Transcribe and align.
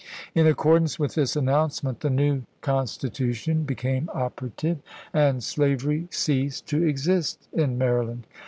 In 0.33 0.47
accordance 0.47 0.97
with 0.97 1.13
this 1.13 1.35
announcement 1.35 1.99
the 1.99 2.09
new 2.09 2.41
constitution 2.61 3.65
became 3.65 4.09
operative, 4.15 4.79
and 5.13 5.43
slavery 5.43 6.07
ceased 6.09 6.65
to 6.69 6.81
exist 6.83 7.47
in 7.53 7.77
Maryland. 7.77 8.25